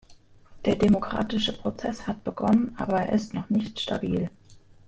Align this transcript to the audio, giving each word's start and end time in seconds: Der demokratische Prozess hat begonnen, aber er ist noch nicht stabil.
Der 0.65 0.75
demokratische 0.77 1.53
Prozess 1.53 2.07
hat 2.07 2.23
begonnen, 2.23 2.75
aber 2.75 3.03
er 3.03 3.13
ist 3.13 3.35
noch 3.35 3.51
nicht 3.51 3.79
stabil. 3.79 4.31